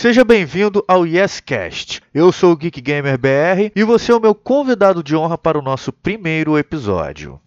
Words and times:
Seja 0.00 0.24
bem-vindo 0.24 0.84
ao 0.86 1.04
YesCast. 1.04 2.00
Eu 2.14 2.30
sou 2.30 2.52
o 2.52 2.56
Geek 2.56 2.80
Gamer 2.80 3.18
BR 3.18 3.72
e 3.74 3.82
você 3.82 4.12
é 4.12 4.14
o 4.14 4.20
meu 4.20 4.32
convidado 4.32 5.02
de 5.02 5.16
honra 5.16 5.36
para 5.36 5.58
o 5.58 5.60
nosso 5.60 5.92
primeiro 5.92 6.56
episódio. 6.56 7.40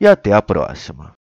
e 0.00 0.06
até 0.06 0.32
a 0.32 0.40
próxima. 0.40 1.17